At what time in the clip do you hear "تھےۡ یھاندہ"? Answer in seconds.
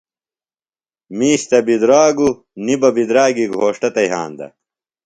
3.93-4.47